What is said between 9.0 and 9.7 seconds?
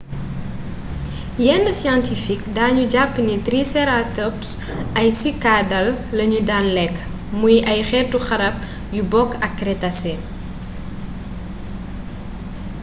bokk ak